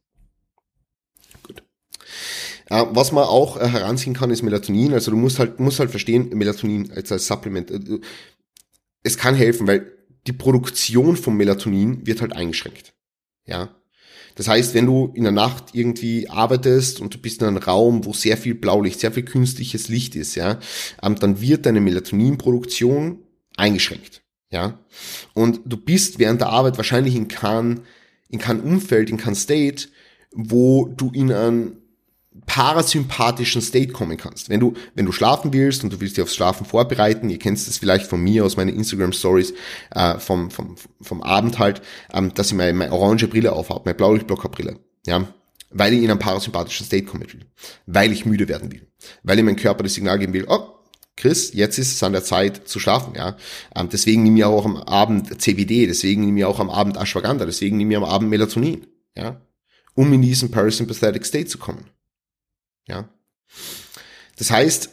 Äh, 2.70 2.86
was 2.90 3.12
man 3.12 3.24
auch 3.24 3.60
äh, 3.60 3.68
heranziehen 3.68 4.14
kann, 4.14 4.30
ist 4.30 4.42
Melatonin. 4.42 4.94
Also 4.94 5.10
du 5.10 5.16
musst 5.16 5.38
halt, 5.38 5.60
musst 5.60 5.80
halt 5.80 5.90
verstehen, 5.90 6.30
Melatonin 6.32 6.90
als, 6.92 7.12
als 7.12 7.26
Supplement. 7.26 7.70
Äh, 7.70 8.00
es 9.02 9.18
kann 9.18 9.34
helfen, 9.34 9.66
weil 9.66 9.92
die 10.26 10.32
Produktion 10.32 11.16
von 11.16 11.36
Melatonin 11.36 12.06
wird 12.06 12.20
halt 12.20 12.34
eingeschränkt. 12.34 12.94
Ja. 13.44 13.74
Das 14.36 14.46
heißt, 14.48 14.74
wenn 14.74 14.86
du 14.86 15.10
in 15.14 15.24
der 15.24 15.32
Nacht 15.32 15.74
irgendwie 15.74 16.28
arbeitest 16.28 17.00
und 17.00 17.12
du 17.12 17.18
bist 17.18 17.42
in 17.42 17.48
einem 17.48 17.56
Raum, 17.56 18.04
wo 18.04 18.12
sehr 18.12 18.36
viel 18.36 18.54
Blaulicht, 18.54 19.00
sehr 19.00 19.12
viel 19.12 19.24
künstliches 19.24 19.88
Licht 19.88 20.14
ist, 20.14 20.36
ja, 20.36 20.60
ähm, 21.02 21.16
dann 21.16 21.40
wird 21.40 21.66
deine 21.66 21.80
Melatoninproduktion 21.80 23.18
eingeschränkt. 23.56 24.22
Ja. 24.50 24.78
Und 25.34 25.60
du 25.64 25.76
bist 25.76 26.18
während 26.18 26.40
der 26.40 26.50
Arbeit 26.50 26.76
wahrscheinlich 26.76 27.16
in 27.16 27.26
kein, 27.26 27.80
in 28.28 28.38
kein 28.38 28.60
Umfeld, 28.60 29.10
in 29.10 29.16
kein 29.16 29.34
State, 29.34 29.88
wo 30.32 30.86
du 30.86 31.10
in 31.12 31.32
einem 31.32 31.79
parasympathischen 32.46 33.60
State 33.60 33.92
kommen 33.92 34.16
kannst. 34.16 34.48
Wenn 34.48 34.60
du, 34.60 34.74
wenn 34.94 35.06
du 35.06 35.12
schlafen 35.12 35.52
willst 35.52 35.82
und 35.82 35.92
du 35.92 36.00
willst 36.00 36.16
dich 36.16 36.22
aufs 36.22 36.34
Schlafen 36.34 36.64
vorbereiten, 36.64 37.28
ihr 37.28 37.38
kennt 37.38 37.58
es 37.58 37.78
vielleicht 37.78 38.06
von 38.06 38.20
mir 38.20 38.44
aus 38.44 38.56
meinen 38.56 38.74
Instagram 38.74 39.12
Stories 39.12 39.52
äh, 39.90 40.18
vom, 40.18 40.50
vom, 40.50 40.76
vom 41.00 41.22
Abend 41.22 41.58
halt, 41.58 41.82
ähm, 42.12 42.32
dass 42.34 42.48
ich 42.48 42.54
meine, 42.54 42.72
meine 42.72 42.92
orange 42.92 43.26
Brille 43.26 43.52
aufhabe, 43.52 43.82
meine 43.84 43.96
Blaulichtblockerbrille. 43.96 44.78
Ja, 45.06 45.26
weil 45.70 45.92
ich 45.92 46.02
in 46.02 46.10
einen 46.10 46.18
parasympathischen 46.18 46.86
State 46.86 47.04
kommen 47.04 47.22
will, 47.32 47.46
weil 47.86 48.12
ich 48.12 48.26
müde 48.26 48.48
werden 48.48 48.72
will, 48.72 48.86
weil 49.22 49.38
ich 49.38 49.44
meinem 49.44 49.56
Körper 49.56 49.82
das 49.82 49.94
Signal 49.94 50.18
geben 50.18 50.32
will, 50.32 50.46
oh, 50.48 50.74
Chris, 51.16 51.52
jetzt 51.52 51.78
ist 51.78 51.92
es 51.92 52.02
an 52.02 52.12
der 52.12 52.24
Zeit 52.24 52.66
zu 52.66 52.80
schlafen, 52.80 53.14
ja. 53.14 53.36
Ähm, 53.74 53.88
deswegen 53.92 54.22
nehme 54.22 54.38
ich 54.38 54.44
auch 54.44 54.64
am 54.64 54.76
Abend 54.76 55.40
CBD, 55.40 55.86
deswegen 55.86 56.24
nehme 56.24 56.40
ich 56.40 56.44
auch 56.44 56.60
am 56.60 56.70
Abend 56.70 56.96
Ashwagandha, 56.96 57.44
deswegen 57.44 57.76
nehme 57.76 57.92
ich 57.92 57.96
am 57.98 58.04
Abend 58.04 58.30
Melatonin, 58.30 58.86
ja, 59.16 59.40
um 59.94 60.12
in 60.12 60.22
diesen 60.22 60.50
Parasympathetic 60.50 61.26
State 61.26 61.46
zu 61.46 61.58
kommen, 61.58 61.84
ja. 62.86 63.08
Das 64.36 64.50
heißt, 64.50 64.90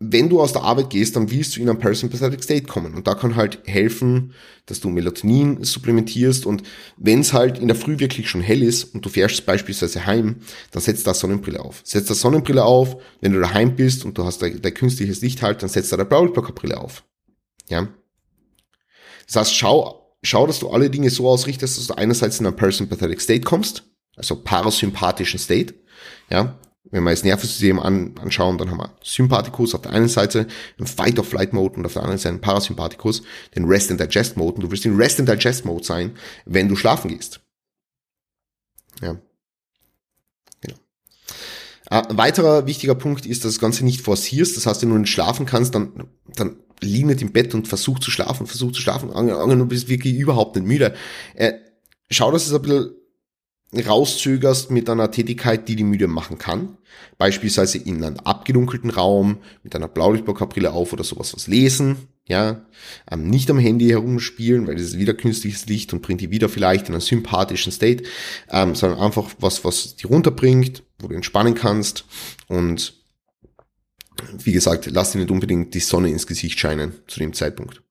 wenn 0.00 0.28
du 0.28 0.40
aus 0.40 0.52
der 0.52 0.62
Arbeit 0.62 0.90
gehst, 0.90 1.16
dann 1.16 1.30
willst 1.30 1.56
du 1.56 1.60
in 1.60 1.68
einen 1.68 1.80
Parasympathetic 1.80 2.44
State 2.44 2.66
kommen. 2.66 2.94
Und 2.94 3.08
da 3.08 3.14
kann 3.14 3.34
halt 3.34 3.60
helfen, 3.66 4.32
dass 4.66 4.78
du 4.78 4.90
Melatonin 4.90 5.64
supplementierst. 5.64 6.46
Und 6.46 6.62
wenn 6.96 7.20
es 7.20 7.32
halt 7.32 7.58
in 7.58 7.66
der 7.66 7.76
Früh 7.76 7.98
wirklich 7.98 8.30
schon 8.30 8.40
hell 8.40 8.62
ist 8.62 8.94
und 8.94 9.04
du 9.04 9.08
fährst 9.08 9.44
beispielsweise 9.44 10.06
heim, 10.06 10.36
dann 10.70 10.82
setzt 10.82 11.06
da 11.06 11.14
Sonnenbrille 11.14 11.58
auf. 11.58 11.80
Setzt 11.84 12.10
da 12.10 12.14
Sonnenbrille 12.14 12.64
auf, 12.64 12.96
wenn 13.20 13.32
du 13.32 13.40
daheim 13.40 13.74
bist 13.74 14.04
und 14.04 14.16
du 14.16 14.24
hast 14.24 14.40
dein, 14.40 14.62
künstliches 14.62 15.20
Licht 15.20 15.42
halt, 15.42 15.62
dann 15.62 15.68
setzt 15.68 15.90
da 15.90 15.96
der 15.96 16.04
Blaulichtblockerbrille 16.04 16.78
auf. 16.78 17.02
Ja. 17.68 17.88
Das 19.26 19.34
heißt, 19.34 19.56
schau, 19.56 20.16
schau, 20.22 20.46
dass 20.46 20.60
du 20.60 20.70
alle 20.70 20.90
Dinge 20.90 21.10
so 21.10 21.28
ausrichtest, 21.28 21.76
dass 21.76 21.88
du 21.88 21.94
einerseits 21.94 22.38
in 22.38 22.46
einen 22.46 22.56
Parasympathetic 22.56 23.20
State 23.20 23.42
kommst, 23.42 23.82
also 24.16 24.36
parasympathischen 24.36 25.40
State, 25.40 25.74
ja, 26.30 26.56
wenn 26.90 27.04
wir 27.04 27.10
das 27.10 27.24
Nervensystem 27.24 27.78
an, 27.78 28.14
anschauen, 28.20 28.58
dann 28.58 28.70
haben 28.70 28.78
wir 28.78 28.96
Sympathikus 29.02 29.74
auf 29.74 29.82
der 29.82 29.92
einen 29.92 30.08
Seite, 30.08 30.46
den 30.78 30.86
Fight-of-Flight-Mode 30.86 31.76
und 31.76 31.86
auf 31.86 31.92
der 31.92 32.02
anderen 32.02 32.18
Seite 32.18 32.36
den 32.36 32.40
Parasympathikus, 32.40 33.22
den 33.54 33.64
Rest-and-Digest-Mode. 33.64 34.56
Und 34.56 34.62
du 34.62 34.70
willst 34.70 34.86
in 34.86 34.96
Rest-and-Digest-Mode 34.96 35.84
sein, 35.84 36.16
wenn 36.46 36.68
du 36.68 36.76
schlafen 36.76 37.08
gehst. 37.08 37.40
Ja. 39.02 39.20
Genau. 40.60 40.76
Ein 41.90 42.16
weiterer 42.16 42.66
wichtiger 42.66 42.94
Punkt 42.94 43.26
ist, 43.26 43.44
dass 43.44 43.52
das 43.52 43.60
Ganze 43.60 43.84
nicht 43.84 44.00
forcierst. 44.00 44.56
Das 44.56 44.66
heißt, 44.66 44.82
wenn 44.82 44.90
du 44.90 44.98
nicht 44.98 45.12
schlafen 45.12 45.46
kannst, 45.46 45.74
dann, 45.74 46.08
dann 46.34 46.56
lieg 46.80 47.06
nicht 47.06 47.22
im 47.22 47.32
Bett 47.32 47.54
und 47.54 47.68
versuch 47.68 47.98
zu 47.98 48.10
schlafen, 48.10 48.46
versuch 48.46 48.72
zu 48.72 48.80
schlafen. 48.80 49.12
Angenommen, 49.12 49.58
du 49.58 49.66
bist 49.66 49.88
wirklich 49.88 50.14
überhaupt 50.14 50.56
nicht 50.56 50.66
müde. 50.66 50.94
Äh, 51.34 51.54
schau, 52.10 52.30
dass 52.30 52.46
es 52.46 52.54
ein 52.54 52.62
bisschen 52.62 52.94
rauszögerst 53.72 54.70
mit 54.70 54.88
einer 54.88 55.10
Tätigkeit, 55.10 55.68
die 55.68 55.76
die 55.76 55.84
müde 55.84 56.08
machen 56.08 56.38
kann. 56.38 56.78
Beispielsweise 57.18 57.78
in 57.78 58.02
einem 58.02 58.16
abgedunkelten 58.18 58.90
Raum 58.90 59.38
mit 59.62 59.76
einer 59.76 59.88
Blaulichtblockerbrille 59.88 60.72
auf 60.72 60.92
oder 60.92 61.04
sowas 61.04 61.34
was 61.34 61.46
lesen. 61.46 61.96
Ja, 62.26 62.66
ähm, 63.10 63.28
nicht 63.28 63.50
am 63.50 63.58
Handy 63.58 63.88
herumspielen, 63.88 64.66
weil 64.66 64.74
das 64.74 64.84
ist 64.84 64.98
wieder 64.98 65.14
künstliches 65.14 65.66
Licht 65.66 65.94
und 65.94 66.02
bringt 66.02 66.20
die 66.20 66.30
wieder 66.30 66.50
vielleicht 66.50 66.88
in 66.88 66.94
einen 66.94 67.00
sympathischen 67.00 67.72
State, 67.72 68.04
ähm, 68.50 68.74
sondern 68.74 69.00
einfach 69.00 69.30
was, 69.38 69.64
was 69.64 69.96
die 69.96 70.06
runterbringt, 70.06 70.82
wo 70.98 71.08
du 71.08 71.14
entspannen 71.14 71.54
kannst 71.54 72.04
und 72.46 72.94
wie 74.36 74.52
gesagt, 74.52 74.86
lass 74.92 75.12
dir 75.12 75.18
nicht 75.18 75.30
unbedingt 75.30 75.74
die 75.74 75.80
Sonne 75.80 76.10
ins 76.10 76.26
Gesicht 76.26 76.58
scheinen 76.58 76.92
zu 77.06 77.18
dem 77.20 77.32
Zeitpunkt. 77.32 77.82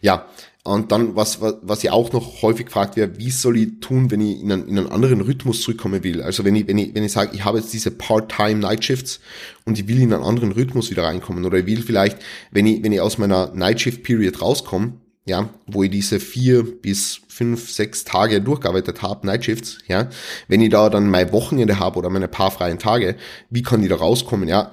Ja, 0.00 0.26
und 0.62 0.92
dann, 0.92 1.16
was, 1.16 1.40
was, 1.40 1.54
was 1.62 1.82
ja 1.82 1.92
auch 1.92 2.12
noch 2.12 2.42
häufig 2.42 2.66
gefragt 2.66 2.96
wird, 2.96 3.18
wie 3.18 3.30
soll 3.30 3.56
ich 3.56 3.80
tun, 3.80 4.10
wenn 4.10 4.20
ich 4.20 4.40
in 4.40 4.52
einen, 4.52 4.68
in 4.68 4.78
einen 4.78 4.92
anderen 4.92 5.22
Rhythmus 5.22 5.62
zurückkommen 5.62 6.04
will? 6.04 6.20
Also 6.20 6.44
wenn 6.44 6.54
ich, 6.54 6.68
wenn 6.68 6.76
ich, 6.76 6.94
wenn 6.94 7.02
ich 7.02 7.12
sage, 7.12 7.30
ich 7.34 7.44
habe 7.44 7.58
jetzt 7.58 7.72
diese 7.72 7.90
Part-Time 7.90 8.56
Night 8.56 8.84
Shifts 8.84 9.20
und 9.64 9.78
ich 9.78 9.88
will 9.88 10.00
in 10.02 10.12
einen 10.12 10.22
anderen 10.22 10.52
Rhythmus 10.52 10.90
wieder 10.90 11.04
reinkommen 11.04 11.46
oder 11.46 11.58
ich 11.58 11.66
will 11.66 11.82
vielleicht, 11.82 12.18
wenn 12.50 12.66
ich, 12.66 12.82
wenn 12.82 12.92
ich 12.92 13.00
aus 13.00 13.16
meiner 13.16 13.54
Night 13.54 13.80
Shift 13.80 14.02
Period 14.02 14.42
rauskomme, 14.42 14.92
ja, 15.24 15.48
wo 15.66 15.82
ich 15.82 15.90
diese 15.90 16.20
vier 16.20 16.62
bis 16.62 17.20
fünf, 17.28 17.70
sechs 17.70 18.04
Tage 18.04 18.42
durchgearbeitet 18.42 19.00
habe, 19.00 19.26
Night 19.26 19.46
Shifts, 19.46 19.78
ja, 19.88 20.10
wenn 20.48 20.60
ich 20.60 20.70
da 20.70 20.90
dann 20.90 21.08
mein 21.08 21.32
Wochenende 21.32 21.78
habe 21.78 21.98
oder 21.98 22.10
meine 22.10 22.28
paar 22.28 22.50
freien 22.50 22.78
Tage, 22.78 23.16
wie 23.48 23.62
kann 23.62 23.82
ich 23.82 23.88
da 23.88 23.96
rauskommen? 23.96 24.46
Ja, 24.46 24.70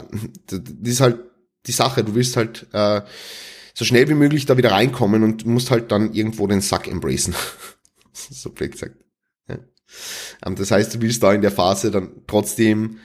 das 0.48 0.62
ist 0.84 1.00
halt 1.00 1.20
die 1.66 1.72
Sache. 1.72 2.04
Du 2.04 2.16
willst 2.16 2.36
halt 2.36 2.66
äh, 2.74 3.02
so 3.78 3.86
schnell 3.86 4.10
wie 4.10 4.16
möglich 4.16 4.48
da 4.48 4.58
wieder 4.58 4.72
reinkommen 4.72 5.22
und 5.22 5.46
musst 5.46 5.70
halt 5.70 5.92
dann 5.92 6.12
irgendwo 6.12 6.48
den 6.48 6.62
Sack 6.62 6.88
embracen. 6.88 7.36
so 8.12 8.50
blöd 8.50 8.72
gesagt. 8.72 8.96
Ja. 9.48 9.60
Ähm, 10.44 10.56
das 10.56 10.72
heißt, 10.72 10.96
du 10.96 11.02
willst 11.02 11.22
da 11.22 11.32
in 11.32 11.44
der 11.44 11.52
Phase 11.52 11.92
dann 11.92 12.24
trotzdem 12.26 12.98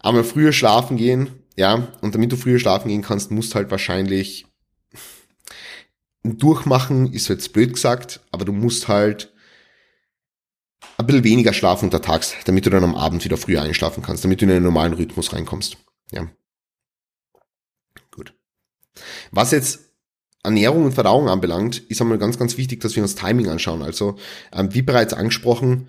einmal 0.00 0.24
früher 0.24 0.52
schlafen 0.52 0.96
gehen, 0.96 1.28
ja, 1.56 1.92
und 2.00 2.14
damit 2.14 2.32
du 2.32 2.36
früher 2.36 2.58
schlafen 2.58 2.88
gehen 2.88 3.02
kannst, 3.02 3.32
musst 3.32 3.54
halt 3.54 3.70
wahrscheinlich 3.70 4.46
durchmachen, 6.22 7.12
ist 7.12 7.28
jetzt 7.28 7.52
blöd 7.52 7.74
gesagt, 7.74 8.20
aber 8.30 8.46
du 8.46 8.52
musst 8.52 8.88
halt 8.88 9.30
ein 10.96 11.06
bisschen 11.06 11.24
weniger 11.24 11.52
schlafen 11.52 11.84
untertags, 11.84 12.34
damit 12.46 12.64
du 12.64 12.70
dann 12.70 12.82
am 12.82 12.94
Abend 12.94 13.26
wieder 13.26 13.36
früher 13.36 13.60
einschlafen 13.60 14.02
kannst, 14.02 14.24
damit 14.24 14.40
du 14.40 14.46
in 14.46 14.52
einen 14.52 14.64
normalen 14.64 14.94
Rhythmus 14.94 15.34
reinkommst. 15.34 15.76
Ja. 16.12 16.30
Gut. 18.10 18.34
Was 19.30 19.50
jetzt 19.50 19.93
Ernährung 20.44 20.84
und 20.84 20.92
Verdauung 20.92 21.28
anbelangt, 21.28 21.78
ist 21.88 22.00
einmal 22.00 22.18
ganz, 22.18 22.38
ganz 22.38 22.56
wichtig, 22.56 22.80
dass 22.80 22.94
wir 22.94 23.02
uns 23.02 23.14
Timing 23.14 23.48
anschauen. 23.48 23.82
Also, 23.82 24.16
ähm, 24.52 24.72
wie 24.74 24.82
bereits 24.82 25.14
angesprochen, 25.14 25.88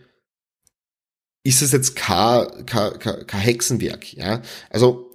ist 1.43 1.61
es 1.61 1.73
jetzt 1.73 1.95
kein, 1.95 2.65
kein, 2.65 2.97
kein, 2.99 3.39
Hexenwerk. 3.39 4.13
Ja? 4.13 4.41
Also, 4.69 5.11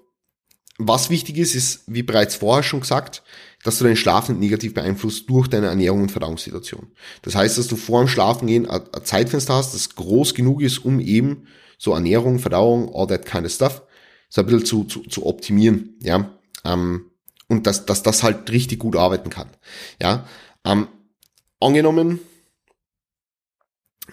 was 0.78 1.10
wichtig 1.10 1.38
ist, 1.38 1.54
ist, 1.54 1.82
wie 1.86 2.02
bereits 2.02 2.36
vorher 2.36 2.62
schon 2.62 2.80
gesagt, 2.80 3.22
dass 3.64 3.78
du 3.78 3.84
deinen 3.84 3.96
Schlaf 3.96 4.28
nicht 4.28 4.40
negativ 4.40 4.74
beeinflusst 4.74 5.28
durch 5.28 5.48
deine 5.48 5.66
Ernährung 5.66 6.02
und 6.02 6.12
Verdauungssituation. 6.12 6.92
Das 7.22 7.34
heißt, 7.34 7.58
dass 7.58 7.66
du 7.66 7.76
vor 7.76 8.00
dem 8.00 8.08
Schlafengehen 8.08 8.68
ein 8.68 8.82
Zeitfenster 9.04 9.54
hast, 9.54 9.74
das 9.74 9.94
groß 9.94 10.34
genug 10.34 10.62
ist, 10.62 10.78
um 10.78 11.00
eben 11.00 11.46
so 11.76 11.92
Ernährung, 11.92 12.38
Verdauung, 12.38 12.94
all 12.94 13.06
that 13.06 13.26
kind 13.26 13.44
of 13.44 13.52
stuff, 13.52 13.82
so 14.28 14.40
ein 14.42 14.46
bisschen 14.46 14.64
zu, 14.64 14.84
zu, 14.84 15.02
zu 15.02 15.26
optimieren. 15.26 15.96
Ja, 16.02 16.30
ähm, 16.64 17.10
und 17.50 17.66
dass, 17.66 17.84
dass 17.84 18.02
das 18.02 18.22
halt 18.22 18.50
richtig 18.50 18.78
gut 18.78 18.96
arbeiten 18.96 19.28
kann. 19.28 19.50
Ja, 20.00 20.24
ähm, 20.64 20.86
angenommen, 21.58 22.20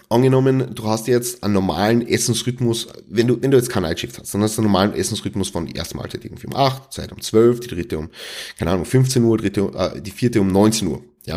angenommen, 0.08 0.74
du 0.74 0.84
hast 0.84 1.06
jetzt 1.06 1.44
einen 1.44 1.54
normalen 1.54 2.06
Essensrhythmus, 2.06 2.88
wenn 3.06 3.28
du, 3.28 3.40
wenn 3.40 3.52
du 3.52 3.56
jetzt 3.56 3.70
keinen 3.70 3.84
Nightshift 3.84 4.18
hast, 4.18 4.34
dann 4.34 4.42
hast 4.42 4.58
du 4.58 4.62
einen 4.62 4.72
normalen 4.72 4.92
Essensrhythmus 4.92 5.50
von 5.50 5.66
die 5.66 5.74
erste 5.74 5.96
Mahlzeit 5.96 6.24
irgendwie 6.24 6.48
um 6.48 6.56
8, 6.56 6.92
Zeit 6.92 7.12
um 7.12 7.20
12, 7.20 7.60
die 7.60 7.68
dritte 7.68 7.98
um, 7.98 8.10
keine 8.58 8.72
Ahnung, 8.72 8.84
15 8.84 9.22
Uhr, 9.22 9.38
dritte, 9.38 9.70
äh, 9.74 10.02
die 10.02 10.10
vierte 10.10 10.40
um 10.40 10.48
19 10.48 10.88
Uhr, 10.88 11.04
ja. 11.24 11.36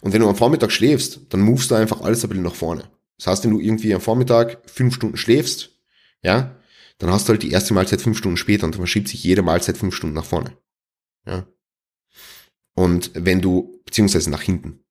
Und 0.00 0.12
wenn 0.12 0.20
du 0.20 0.28
am 0.28 0.36
Vormittag 0.36 0.72
schläfst, 0.72 1.20
dann 1.28 1.40
movest 1.40 1.70
du 1.70 1.74
einfach 1.74 2.00
alles 2.00 2.24
ein 2.24 2.30
bisschen 2.30 2.44
nach 2.44 2.54
vorne. 2.54 2.84
Das 3.18 3.26
heißt, 3.26 3.44
wenn 3.44 3.50
du 3.50 3.60
irgendwie 3.60 3.94
am 3.94 4.00
Vormittag 4.00 4.58
fünf 4.64 4.94
Stunden 4.94 5.18
schläfst, 5.18 5.70
ja, 6.22 6.56
dann 6.98 7.10
hast 7.10 7.28
du 7.28 7.32
halt 7.32 7.42
die 7.42 7.50
erste 7.50 7.74
Mahlzeit 7.74 8.00
fünf 8.00 8.16
Stunden 8.16 8.38
später 8.38 8.64
und 8.64 8.74
dann 8.74 8.80
verschiebt 8.80 9.08
sich 9.08 9.22
jede 9.22 9.42
Mahlzeit 9.42 9.76
fünf 9.76 9.94
Stunden 9.94 10.14
nach 10.14 10.24
vorne. 10.24 10.56
Ja. 11.26 11.46
Und 12.74 13.12
wenn 13.14 13.40
du, 13.40 13.80
beziehungsweise 13.84 14.30
nach 14.30 14.42
hinten, 14.42 14.84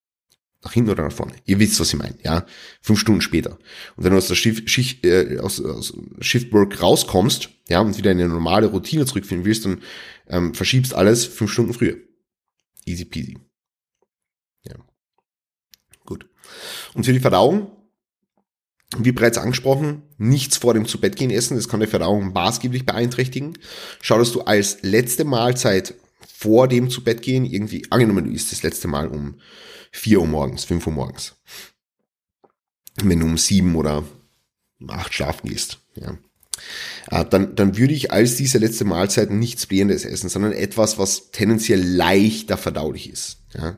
nach 0.63 0.73
hinten 0.73 0.91
oder 0.91 1.03
nach 1.03 1.11
vorne. 1.11 1.35
Ihr 1.45 1.59
wisst, 1.59 1.79
was 1.79 1.93
ich 1.93 1.99
meine, 1.99 2.17
ja. 2.23 2.45
Fünf 2.81 2.99
Stunden 2.99 3.21
später. 3.21 3.59
Und 3.95 4.03
wenn 4.03 4.11
du 4.11 4.17
aus 4.17 4.27
der 4.27 4.35
Schiff, 4.35 4.61
Schicht, 4.67 5.05
äh, 5.05 5.39
aus, 5.39 5.61
aus 5.61 5.93
Shiftwork 6.19 6.81
rauskommst, 6.81 7.49
ja, 7.67 7.81
und 7.81 7.97
wieder 7.97 8.11
in 8.11 8.19
eine 8.19 8.29
normale 8.29 8.67
Routine 8.67 9.05
zurückfinden 9.05 9.45
willst, 9.45 9.65
dann 9.65 9.81
ähm, 10.27 10.53
verschiebst 10.53 10.93
alles 10.93 11.25
fünf 11.25 11.51
Stunden 11.51 11.73
früher. 11.73 11.97
Easy 12.85 13.05
peasy. 13.05 13.37
Ja. 14.63 14.75
Gut. 16.05 16.27
Und 16.93 17.05
für 17.05 17.13
die 17.13 17.19
Verdauung, 17.19 17.71
wie 18.97 19.11
bereits 19.11 19.37
angesprochen, 19.37 20.03
nichts 20.17 20.57
vor 20.57 20.73
dem 20.73 20.85
Zubettgehen 20.85 21.31
essen, 21.31 21.57
das 21.57 21.67
kann 21.67 21.79
die 21.79 21.87
Verdauung 21.87 22.31
maßgeblich 22.31 22.85
beeinträchtigen. 22.85 23.57
Schau, 24.01 24.19
dass 24.19 24.31
du 24.31 24.41
als 24.41 24.81
letzte 24.81 25.25
Mahlzeit 25.25 25.95
vor 26.43 26.67
dem 26.67 26.89
zu 26.89 27.03
Bett 27.03 27.21
gehen 27.21 27.45
irgendwie, 27.45 27.89
angenommen, 27.89 28.25
du 28.25 28.31
isst 28.31 28.51
das 28.51 28.63
letzte 28.63 28.89
Mal 28.89 29.07
um 29.07 29.39
4 29.91 30.19
Uhr 30.19 30.27
morgens, 30.27 30.65
5 30.65 30.85
Uhr 30.87 30.93
morgens. 30.93 31.35
Wenn 33.01 33.21
du 33.21 33.25
um 33.25 33.37
7 33.37 33.73
oder 33.75 34.03
8 34.85 35.13
schlafen 35.13 35.49
gehst, 35.49 35.79
ja. 35.95 36.17
Äh, 37.09 37.25
dann, 37.25 37.55
dann 37.55 37.77
würde 37.77 37.93
ich 37.93 38.11
als 38.11 38.35
diese 38.35 38.57
letzte 38.57 38.85
Mahlzeit 38.85 39.31
nichts 39.31 39.65
Blähendes 39.65 40.05
essen, 40.05 40.29
sondern 40.29 40.51
etwas, 40.51 40.99
was 40.99 41.31
tendenziell 41.31 41.81
leichter 41.81 42.57
verdaulich 42.57 43.09
ist. 43.09 43.37
Ja. 43.53 43.77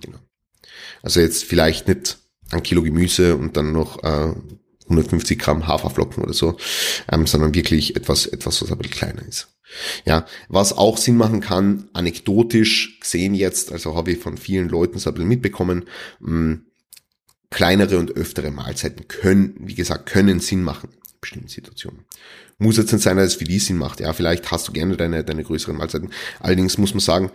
Genau. 0.00 0.18
Also 1.02 1.20
jetzt 1.20 1.44
vielleicht 1.44 1.88
nicht 1.88 2.18
ein 2.50 2.62
Kilo 2.62 2.82
Gemüse 2.82 3.36
und 3.36 3.56
dann 3.56 3.72
noch 3.72 4.02
äh, 4.02 4.34
150 4.82 5.38
Gramm 5.38 5.66
Haferflocken 5.66 6.24
oder 6.24 6.34
so, 6.34 6.58
ähm, 7.10 7.26
sondern 7.26 7.54
wirklich 7.54 7.96
etwas, 7.96 8.26
etwas, 8.26 8.60
was 8.60 8.78
bisschen 8.78 8.90
kleiner 8.90 9.26
ist. 9.26 9.55
Ja, 10.04 10.26
was 10.48 10.72
auch 10.72 10.96
Sinn 10.96 11.16
machen 11.16 11.40
kann, 11.40 11.88
anekdotisch 11.92 13.00
gesehen 13.00 13.34
jetzt, 13.34 13.72
also 13.72 13.96
habe 13.96 14.12
ich 14.12 14.18
von 14.18 14.36
vielen 14.36 14.68
Leuten 14.68 14.98
so 14.98 15.10
ein 15.10 15.14
bisschen 15.14 15.28
mitbekommen, 15.28 15.84
mh, 16.20 16.28
hm, 16.28 16.66
kleinere 17.50 17.98
und 17.98 18.12
öftere 18.12 18.50
Mahlzeiten 18.50 19.08
können, 19.08 19.54
wie 19.60 19.74
gesagt, 19.74 20.06
können 20.06 20.40
Sinn 20.40 20.62
machen 20.62 20.90
in 20.92 21.20
bestimmten 21.20 21.48
Situationen. 21.48 22.04
Muss 22.58 22.76
jetzt 22.76 22.92
nicht 22.92 23.02
sein, 23.02 23.16
dass 23.16 23.26
es 23.26 23.34
für 23.34 23.44
die 23.44 23.58
Sinn 23.58 23.76
macht. 23.76 24.00
Ja, 24.00 24.12
vielleicht 24.12 24.50
hast 24.50 24.68
du 24.68 24.72
gerne 24.72 24.96
deine, 24.96 25.24
deine 25.24 25.44
größeren 25.44 25.76
Mahlzeiten. 25.76 26.10
Allerdings 26.40 26.78
muss 26.78 26.94
man 26.94 27.00
sagen, 27.00 27.30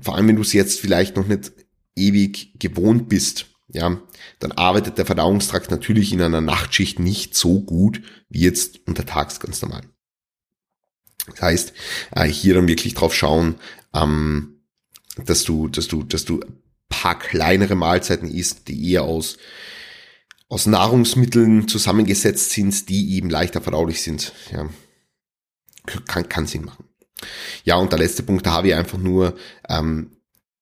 vor 0.00 0.16
allem 0.16 0.28
wenn 0.28 0.36
du 0.36 0.42
es 0.42 0.52
jetzt 0.52 0.80
vielleicht 0.80 1.16
noch 1.16 1.26
nicht 1.26 1.52
ewig 1.96 2.58
gewohnt 2.58 3.08
bist, 3.08 3.46
ja, 3.68 4.00
dann 4.40 4.52
arbeitet 4.52 4.98
der 4.98 5.06
Verdauungstrakt 5.06 5.70
natürlich 5.70 6.12
in 6.12 6.20
einer 6.20 6.40
Nachtschicht 6.40 6.98
nicht 6.98 7.36
so 7.36 7.60
gut 7.60 8.02
wie 8.28 8.40
jetzt 8.40 8.86
untertags 8.86 9.38
ganz 9.38 9.62
normal. 9.62 9.82
Das 11.26 11.42
heißt, 11.42 11.72
äh, 12.12 12.26
hier 12.26 12.54
dann 12.54 12.68
wirklich 12.68 12.94
drauf 12.94 13.14
schauen, 13.14 13.56
ähm, 13.94 14.62
dass 15.24 15.44
du, 15.44 15.68
dass 15.68 15.88
du, 15.88 16.02
dass 16.02 16.24
du 16.24 16.40
paar 16.88 17.18
kleinere 17.18 17.74
Mahlzeiten 17.74 18.30
isst, 18.30 18.68
die 18.68 18.90
eher 18.90 19.04
aus, 19.04 19.38
aus 20.48 20.66
Nahrungsmitteln 20.66 21.68
zusammengesetzt 21.68 22.50
sind, 22.50 22.88
die 22.88 23.14
eben 23.14 23.30
leichter 23.30 23.60
verdaulich 23.60 24.02
sind. 24.02 24.32
Ja. 24.52 24.68
Kann, 26.06 26.28
kann 26.28 26.46
Sinn 26.46 26.64
machen. 26.64 26.84
Ja, 27.64 27.76
und 27.76 27.92
der 27.92 27.98
letzte 27.98 28.22
Punkt, 28.22 28.46
da 28.46 28.52
habe 28.52 28.68
ich 28.68 28.74
einfach 28.74 28.98
nur 28.98 29.36
ähm, 29.68 30.16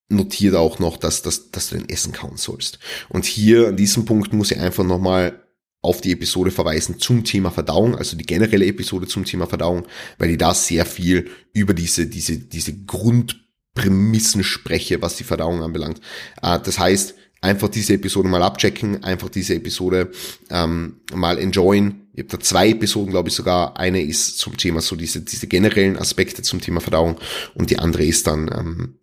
notiert 0.08 0.54
auch 0.54 0.78
noch, 0.78 0.96
dass, 0.96 1.22
dass, 1.22 1.50
dass 1.50 1.70
du 1.70 1.76
dein 1.76 1.88
Essen 1.88 2.12
kauen 2.12 2.36
sollst. 2.36 2.78
Und 3.08 3.24
hier 3.24 3.68
an 3.68 3.76
diesem 3.76 4.04
Punkt 4.04 4.32
muss 4.32 4.50
ich 4.50 4.58
einfach 4.58 4.84
nochmal 4.84 5.42
auf 5.80 6.00
die 6.00 6.12
Episode 6.12 6.50
verweisen 6.50 6.98
zum 6.98 7.24
Thema 7.24 7.50
Verdauung, 7.50 7.96
also 7.96 8.16
die 8.16 8.26
generelle 8.26 8.66
Episode 8.66 9.06
zum 9.06 9.24
Thema 9.24 9.46
Verdauung, 9.46 9.86
weil 10.18 10.30
ich 10.30 10.38
da 10.38 10.54
sehr 10.54 10.84
viel 10.84 11.30
über 11.52 11.72
diese, 11.72 12.06
diese, 12.06 12.38
diese 12.38 12.84
Grundprämissen 12.84 14.42
spreche, 14.42 15.00
was 15.02 15.16
die 15.16 15.24
Verdauung 15.24 15.62
anbelangt. 15.62 16.00
Äh, 16.42 16.58
das 16.60 16.78
heißt, 16.78 17.14
einfach 17.40 17.68
diese 17.68 17.94
Episode 17.94 18.28
mal 18.28 18.42
abchecken, 18.42 19.04
einfach 19.04 19.28
diese 19.28 19.54
Episode 19.54 20.10
ähm, 20.50 21.00
mal 21.12 21.38
enjoyen. 21.38 22.08
Ich 22.12 22.24
habe 22.24 22.36
da 22.36 22.40
zwei 22.40 22.70
Episoden, 22.70 23.12
glaube 23.12 23.28
ich 23.28 23.34
sogar. 23.34 23.76
Eine 23.76 24.02
ist 24.02 24.38
zum 24.38 24.56
Thema 24.56 24.80
so 24.80 24.96
diese, 24.96 25.20
diese 25.20 25.46
generellen 25.46 25.96
Aspekte 25.96 26.42
zum 26.42 26.60
Thema 26.60 26.80
Verdauung 26.80 27.18
und 27.54 27.70
die 27.70 27.78
andere 27.78 28.04
ist 28.04 28.26
dann, 28.26 28.50
ähm, 28.52 28.94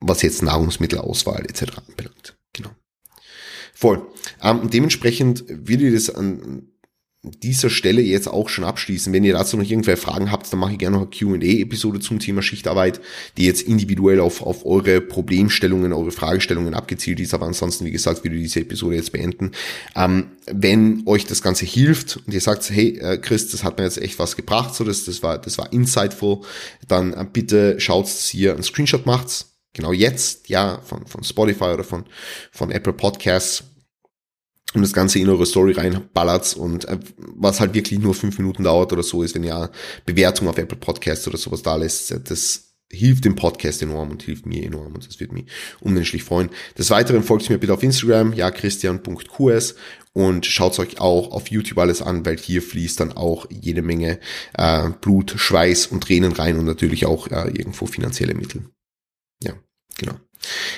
was 0.00 0.22
jetzt 0.22 0.42
Nahrungsmittelauswahl 0.42 1.44
etc. 1.44 1.82
anbelangt. 1.86 2.39
Voll. 3.80 4.06
Ähm, 4.42 4.68
dementsprechend 4.68 5.44
würde 5.48 5.88
ich 5.88 5.94
das 5.94 6.14
an 6.14 6.68
dieser 7.22 7.70
Stelle 7.70 8.02
jetzt 8.02 8.28
auch 8.28 8.50
schon 8.50 8.64
abschließen. 8.64 9.10
Wenn 9.10 9.24
ihr 9.24 9.32
dazu 9.32 9.56
noch 9.56 9.64
irgendwelche 9.64 10.02
Fragen 10.02 10.30
habt, 10.30 10.52
dann 10.52 10.60
mache 10.60 10.72
ich 10.72 10.78
gerne 10.78 10.98
noch 10.98 11.06
eine 11.06 11.38
Q&A-Episode 11.38 11.98
zum 12.00 12.18
Thema 12.18 12.42
Schichtarbeit, 12.42 13.00
die 13.38 13.46
jetzt 13.46 13.62
individuell 13.62 14.20
auf, 14.20 14.42
auf 14.42 14.66
eure 14.66 15.00
Problemstellungen, 15.00 15.94
eure 15.94 16.10
Fragestellungen 16.10 16.74
abgezielt 16.74 17.20
ist. 17.20 17.32
Aber 17.32 17.46
ansonsten, 17.46 17.86
wie 17.86 17.90
gesagt, 17.90 18.22
würde 18.22 18.36
ich 18.36 18.42
diese 18.42 18.60
Episode 18.60 18.96
jetzt 18.96 19.12
beenden. 19.12 19.52
Ähm, 19.96 20.32
wenn 20.44 21.02
euch 21.06 21.24
das 21.24 21.40
Ganze 21.40 21.64
hilft 21.64 22.18
und 22.26 22.34
ihr 22.34 22.42
sagt, 22.42 22.68
hey, 22.68 22.98
äh, 22.98 23.16
Chris, 23.16 23.50
das 23.50 23.64
hat 23.64 23.78
mir 23.78 23.84
jetzt 23.84 23.96
echt 23.96 24.18
was 24.18 24.36
gebracht, 24.36 24.74
so 24.74 24.84
das, 24.84 25.06
das 25.06 25.22
war, 25.22 25.38
das 25.38 25.56
war 25.56 25.72
insightful, 25.72 26.42
dann 26.86 27.14
äh, 27.14 27.24
bitte 27.32 27.80
schaut, 27.80 28.10
ihr 28.34 28.52
einen 28.52 28.62
Screenshot 28.62 29.06
macht. 29.06 29.46
Genau 29.72 29.92
jetzt, 29.92 30.48
ja, 30.48 30.80
von, 30.84 31.06
von 31.06 31.22
Spotify 31.22 31.64
oder 31.64 31.84
von, 31.84 32.04
von 32.50 32.72
Apple 32.72 32.92
Podcasts 32.92 33.69
und 34.74 34.82
das 34.82 34.92
Ganze 34.92 35.18
in 35.18 35.28
eure 35.28 35.46
Story 35.46 35.72
reinballert 35.72 36.54
und 36.56 36.86
äh, 36.86 36.98
was 37.16 37.60
halt 37.60 37.74
wirklich 37.74 37.98
nur 37.98 38.14
fünf 38.14 38.38
Minuten 38.38 38.64
dauert 38.64 38.92
oder 38.92 39.02
so 39.02 39.22
ist, 39.22 39.34
wenn 39.34 39.44
ihr 39.44 39.70
Bewertung 40.06 40.48
auf 40.48 40.58
Apple 40.58 40.78
Podcasts 40.78 41.26
oder 41.26 41.38
sowas 41.38 41.62
da 41.62 41.76
lässt, 41.76 42.14
das 42.28 42.70
hilft 42.92 43.24
dem 43.24 43.36
Podcast 43.36 43.82
enorm 43.82 44.10
und 44.10 44.22
hilft 44.22 44.46
mir 44.46 44.64
enorm 44.64 44.94
und 44.94 45.06
das 45.06 45.20
wird 45.20 45.32
mich 45.32 45.46
unmenschlich 45.80 46.24
freuen. 46.24 46.50
Des 46.76 46.90
Weiteren 46.90 47.22
folgt 47.22 47.48
mir 47.48 47.58
bitte 47.58 47.72
auf 47.72 47.82
Instagram, 47.82 48.32
ja, 48.32 48.50
christian.qs 48.50 49.74
und 50.12 50.44
schaut 50.44 50.78
euch 50.80 51.00
auch 51.00 51.30
auf 51.30 51.48
YouTube 51.48 51.78
alles 51.78 52.02
an, 52.02 52.26
weil 52.26 52.36
hier 52.36 52.62
fließt 52.62 52.98
dann 52.98 53.12
auch 53.12 53.46
jede 53.48 53.82
Menge 53.82 54.18
äh, 54.54 54.90
Blut, 55.00 55.34
Schweiß 55.36 55.86
und 55.86 56.02
Tränen 56.02 56.32
rein 56.32 56.58
und 56.58 56.64
natürlich 56.64 57.06
auch 57.06 57.28
äh, 57.28 57.48
irgendwo 57.48 57.86
finanzielle 57.86 58.34
Mittel. 58.34 58.64
Ja, 59.42 59.54
genau. 59.96 60.14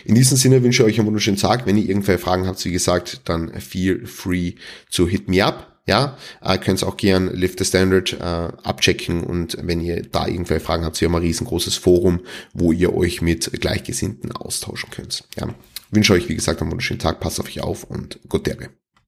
In 0.04 0.14
diesem 0.14 0.36
Sinne 0.36 0.62
wünsche 0.62 0.82
ich 0.82 0.88
euch 0.88 0.98
einen 0.98 1.06
wunderschönen 1.06 1.38
Tag. 1.38 1.66
Wenn 1.66 1.76
ihr 1.76 1.88
irgendwelche 1.88 2.22
Fragen 2.22 2.46
habt, 2.46 2.64
wie 2.64 2.72
gesagt, 2.72 3.22
dann 3.24 3.60
feel 3.60 4.06
free 4.06 4.54
to 4.90 5.06
hit 5.06 5.28
me 5.28 5.44
up. 5.44 5.68
Ja, 5.84 6.16
äh, 6.40 6.58
könnt 6.58 6.84
auch 6.84 6.96
gern 6.96 7.34
Lift 7.34 7.58
the 7.58 7.64
Standard 7.64 8.12
äh, 8.12 8.22
abchecken 8.22 9.24
und 9.24 9.56
wenn 9.60 9.80
ihr 9.80 10.02
da 10.02 10.28
irgendwelche 10.28 10.64
Fragen 10.64 10.84
habt, 10.84 11.00
wir 11.00 11.08
haben 11.08 11.16
ein 11.16 11.22
riesengroßes 11.22 11.76
Forum, 11.76 12.20
wo 12.54 12.70
ihr 12.70 12.94
euch 12.94 13.20
mit 13.20 13.50
Gleichgesinnten 13.60 14.30
austauschen 14.30 14.90
könnt. 14.90 15.24
Ja, 15.36 15.52
wünsche 15.90 16.12
euch, 16.12 16.28
wie 16.28 16.36
gesagt, 16.36 16.60
einen 16.60 16.70
wunderschönen 16.70 17.00
Tag, 17.00 17.18
passt 17.18 17.40
auf 17.40 17.46
euch 17.46 17.62
auf 17.62 17.82
und 17.82 18.20
Gott 18.28 18.46
derbe. 18.46 18.68